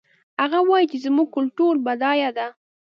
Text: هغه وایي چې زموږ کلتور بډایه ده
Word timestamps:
هغه 0.41 0.59
وایي 0.69 0.87
چې 0.91 0.97
زموږ 1.05 1.27
کلتور 1.37 1.73
بډایه 1.85 2.29
ده 2.37 2.47